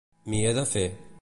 M'hi 0.31 0.39
he 0.47 0.55
de 0.61 0.65
fer. 0.73 0.87